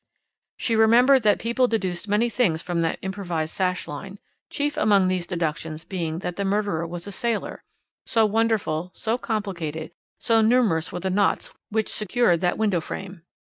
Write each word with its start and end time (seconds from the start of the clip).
She 0.57 0.75
remembered 0.75 1.21
that 1.21 1.37
people 1.37 1.67
deduced 1.67 2.07
many 2.07 2.27
things 2.27 2.63
from 2.63 2.81
that 2.81 2.97
improvised 3.03 3.53
sash 3.53 3.87
line, 3.87 4.17
chief 4.49 4.75
among 4.75 5.07
these 5.09 5.27
deductions 5.27 5.83
being 5.83 6.17
that 6.25 6.37
the 6.37 6.43
murderer 6.43 6.87
was 6.87 7.05
a 7.05 7.11
sailor 7.11 7.63
so 8.07 8.25
wonderful, 8.25 8.89
so 8.95 9.19
complicated, 9.19 9.91
so 10.17 10.41
numerous 10.41 10.91
were 10.91 11.01
the 11.01 11.11
knots 11.11 11.53
which 11.69 11.87
secured 11.93 12.41
that 12.41 12.57
window 12.57 12.81
frame. 12.81 13.21